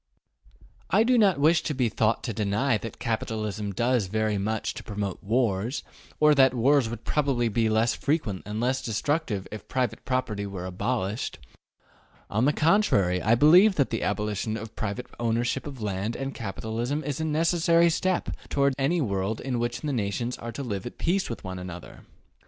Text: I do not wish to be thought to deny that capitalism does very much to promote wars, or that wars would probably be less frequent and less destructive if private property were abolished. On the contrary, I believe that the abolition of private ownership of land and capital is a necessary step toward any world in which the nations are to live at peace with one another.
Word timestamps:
I 0.89 1.03
do 1.03 1.15
not 1.15 1.39
wish 1.39 1.61
to 1.61 1.75
be 1.75 1.87
thought 1.87 2.23
to 2.23 2.33
deny 2.33 2.79
that 2.79 2.97
capitalism 2.97 3.71
does 3.71 4.07
very 4.07 4.39
much 4.39 4.73
to 4.73 4.83
promote 4.83 5.23
wars, 5.23 5.83
or 6.19 6.33
that 6.33 6.55
wars 6.55 6.89
would 6.89 7.03
probably 7.03 7.49
be 7.49 7.69
less 7.69 7.93
frequent 7.93 8.41
and 8.47 8.59
less 8.59 8.81
destructive 8.81 9.47
if 9.51 9.67
private 9.67 10.03
property 10.03 10.47
were 10.47 10.65
abolished. 10.65 11.37
On 12.31 12.45
the 12.45 12.51
contrary, 12.51 13.21
I 13.21 13.35
believe 13.35 13.75
that 13.75 13.91
the 13.91 14.01
abolition 14.01 14.57
of 14.57 14.75
private 14.75 15.05
ownership 15.19 15.67
of 15.67 15.83
land 15.83 16.15
and 16.15 16.33
capital 16.33 16.79
is 16.79 16.89
a 16.89 17.23
necessary 17.23 17.91
step 17.91 18.29
toward 18.49 18.73
any 18.79 19.01
world 19.01 19.39
in 19.39 19.59
which 19.59 19.81
the 19.81 19.93
nations 19.93 20.35
are 20.39 20.51
to 20.51 20.63
live 20.63 20.87
at 20.87 20.97
peace 20.97 21.29
with 21.29 21.43
one 21.43 21.59
another. 21.59 22.07